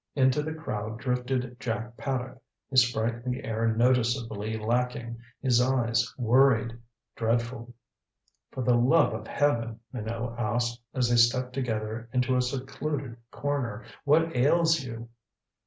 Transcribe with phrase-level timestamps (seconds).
[0.15, 6.75] Into the crowd drifted Jack Paddock, his sprightly air noticeably lacking, his eyes worried,
[7.15, 7.75] dreadful.
[8.49, 13.85] "For the love of heaven," Minot asked, as they stepped together into a secluded corner,
[14.03, 15.07] "what ails you?"